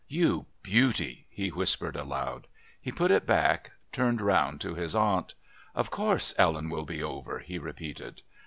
"You 0.07 0.47
beauty!" 0.63 1.27
he 1.29 1.49
whispered 1.49 1.95
aloud. 1.95 2.47
He 2.81 2.91
put 2.91 3.11
it 3.11 3.27
back, 3.27 3.73
turned 3.91 4.19
round 4.19 4.59
to 4.61 4.73
his 4.73 4.95
aunt. 4.95 5.35
"Of 5.75 5.91
course 5.91 6.33
Ellen 6.39 6.69
will 6.71 6.85
be 6.85 7.03
over," 7.03 7.37
he 7.37 7.59
repeated. 7.59 8.23